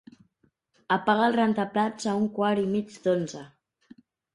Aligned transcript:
Apaga 0.95 1.27
el 1.31 1.37
rentaplats 1.41 2.11
a 2.15 2.19
un 2.25 2.29
quart 2.41 2.67
i 2.67 2.69
mig 2.77 3.01
d'onze. 3.09 3.49